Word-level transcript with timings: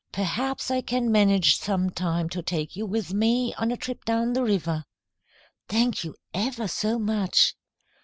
Perhaps 0.11 0.71
I 0.71 0.81
can 0.81 1.11
manage 1.11 1.59
sometime 1.59 2.27
to 2.29 2.41
take 2.41 2.75
you 2.75 2.87
with 2.87 3.13
me 3.13 3.53
on 3.53 3.69
a 3.69 3.77
trip 3.77 4.03
down 4.03 4.33
the 4.33 4.41
river." 4.43 4.83
"Thank 5.67 6.03
you 6.03 6.15
ever 6.33 6.67
so 6.67 6.97
much." 6.97 7.53